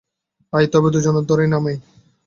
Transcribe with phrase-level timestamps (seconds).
[0.53, 1.75] আয় তবে, দুজনে ধরেই নামাই।